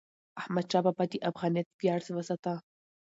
احمدشاه 0.41 0.83
بابا 0.85 1.03
د 1.09 1.13
افغانیت 1.29 1.67
ویاړ 1.79 2.01
وساته. 2.17 2.53